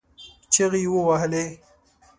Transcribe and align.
چغې 0.53 0.79
يې 0.85 0.89
ووهلې. 0.93 1.43